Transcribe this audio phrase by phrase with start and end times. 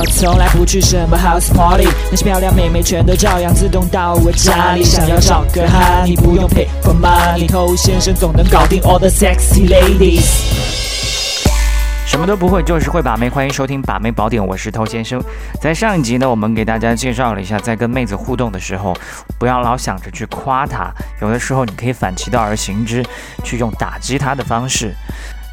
[0.00, 4.82] 我从来不去什么 house party，那些漂亮妹妹全都照样自动到我家里。
[4.82, 10.24] 想要找个哈，你不用 pay for money，偷先生总能搞定 all the sexy ladies。
[12.06, 13.28] 什么都不会，就是会把妹。
[13.28, 15.22] 欢迎收听《把妹宝典》，我是偷先生。
[15.60, 18.96] 在上一集呢，我们给大家介绍了一下，在跟妹子互动的时候，
[19.38, 20.90] 不要老想着去夸她，
[21.20, 23.04] 有的时候你可以反其道而行之，
[23.44, 24.94] 去用打击她的方式。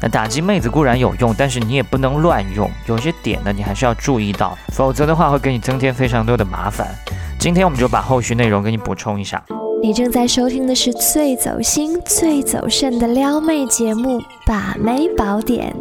[0.00, 6.86] 那打击妹子固然有用，但是你也不能乱用，有些点呢，你还是要注意到，否则的话会给你增添非常多的麻烦。
[7.38, 9.42] 今天我们就把后续内容给你补充一下。
[9.80, 15.72] 你正在收听的是最走心、最走肾的撩妹节目《把妹宝典》。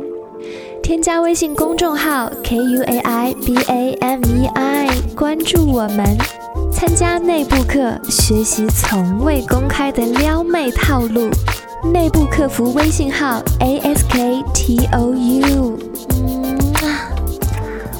[0.83, 6.15] 添加微信公众号 k u a i b a m e i，关注我们，
[6.71, 11.29] 参加内部课，学习从未公开的撩妹套路。
[11.83, 15.79] 内部客服微信号 a s k t o u。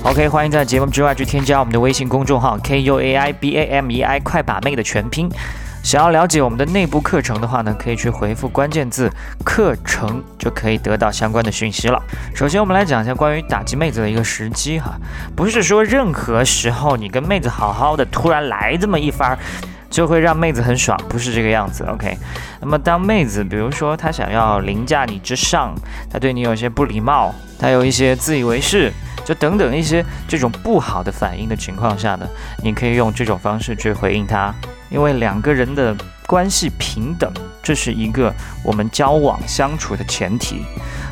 [0.04, 5.29] OK，欢迎在节目之外去添加我们的微信公众号 k u a i b a m e i，快把妹的全拼。
[5.84, 9.10] 想要了解我们的内部课程的话呢，可以去回复关键字
[9.46, 12.01] “课程”，就可以得到相关的讯息了。
[12.35, 14.98] 首先，我们来讲一下关于打击妹子的一个时机哈，
[15.35, 19.38] 不是说任何时候你跟妹子好好的，突然来这么一番，
[19.90, 21.84] 就会让妹子很爽，不是这个样子。
[21.85, 22.18] OK，
[22.62, 25.74] 那么当妹子比如说她想要凌驾你之上，
[26.10, 28.91] 她对你有些不礼貌，她有一些自以为是，
[29.26, 32.27] 就等等一些这种不好的反应的情况下呢，
[32.63, 34.54] 你可以用这种方式去回应她。
[34.90, 35.94] 因为两个人的
[36.26, 37.29] 关系平等，
[37.62, 40.62] 这是一个我们交往相处的前提，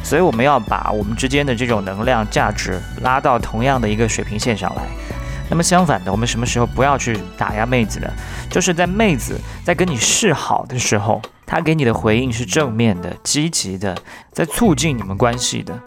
[0.02, 4.84] 所以我们要把我们之间的这种能量价值拉到同样的一个水平线上来。
[5.50, 8.08] 那么相反的，我们什么时候不要去打压妹子呢？
[8.50, 13.96] 就是在妹子在跟你示好的时候，她给你的回应是正面的、积极的，
[14.32, 15.80] 在促进你们关系的。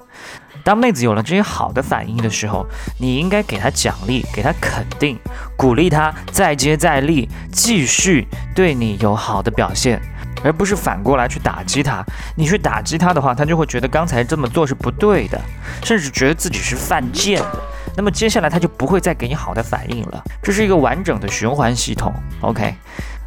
[0.64, 2.66] 当妹子有了这些好的反应的时候，
[2.98, 5.18] 你应该给她奖励，给她肯定，
[5.56, 10.00] 鼓励她再接再厉，继续对你有好的表现，
[10.44, 12.04] 而不是反过来去打击她。
[12.36, 15.40] 你去打击她的话，她就会觉得刚才这么做是不对的，
[15.82, 17.62] 甚至觉得自己是犯贱的。
[17.98, 20.22] 那么接下来他就不会再给你好的反应了。
[20.40, 22.14] 这是一个完整的循环系统。
[22.42, 22.72] OK，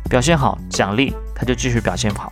[0.10, 2.32] 表现好奖励，他就继续表现好；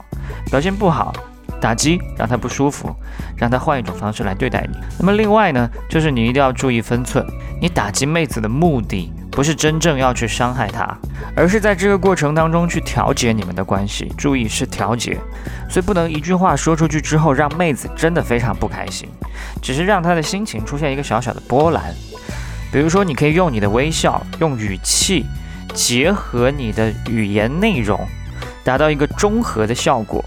[0.50, 1.14] 表现不好。
[1.62, 2.96] 打击让他不舒服，
[3.36, 4.78] 让他换一种方式来对待你。
[4.98, 7.26] 那么另外呢，就是你一定要注意分寸。
[7.60, 10.98] 你打击妹子的目的不是真正要去伤害她，
[11.36, 14.10] 而是在这个过程当中去调节你们的关系。
[14.18, 15.18] 注意是调节，
[15.70, 19.10] 所以不能一句话说出去之后让妹子真的非常不开心，
[19.62, 21.94] 只是让她的心情出现一个小小的波澜。
[22.72, 25.25] 比如说，你可以用你的微笑，用语气，
[25.74, 28.00] 结合你的语言内容，
[28.63, 30.24] 达到一个中和的效果。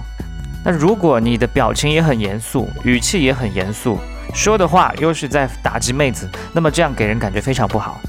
[0.64, 3.98] 那如果你的表情也很严肃，语气也很严肃，
[4.34, 8.00] 说的话又是在打击妹子，那么这样给人感觉非常不好。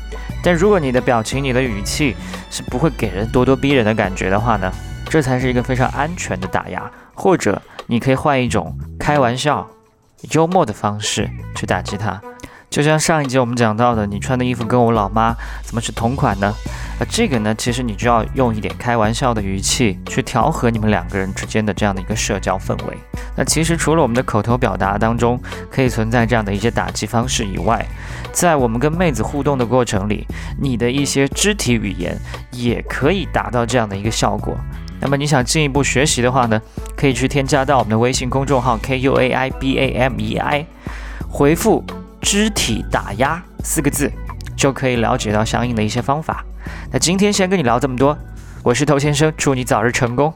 [0.43, 2.15] 但如果你的表情、你的语气
[2.49, 4.71] 是不会给人咄咄逼人的感觉的话呢，
[5.09, 6.91] 这才是一个非常安全的打压。
[7.15, 9.67] 或者你可以换一种开玩笑、
[10.31, 12.19] 幽默的方式去打击他。
[12.73, 16.51] 就像上一集我们讲到的，你穿的衣服跟我老妈怎么是同款呢？
[16.99, 22.97] 啊，这个呢，其实你就要用一点开玩笑的语气去调和你们两个人之间的这样的一个社交氛围。
[23.35, 25.39] 那其实除了我们的口头表达当中
[25.69, 27.85] 可以存在这样的一些打击方式以外，
[28.31, 30.25] 在我们跟妹子互动的过程里，
[30.59, 32.17] 你的一些肢体语言
[32.49, 34.57] 也可以达到这样的一个效果。
[34.99, 36.59] 那么你想进一步学习的话呢，
[36.97, 40.65] 可以去添加到我们的微信公众号 k u a i b a m e i，
[41.29, 41.83] 回复。
[42.23, 44.09] 肢体打压四个字，
[44.55, 46.43] 就可以了解到相应的一些方法。
[46.91, 48.17] 那今天先跟你聊这么多，
[48.63, 50.33] 我是头先生，祝你早日成功。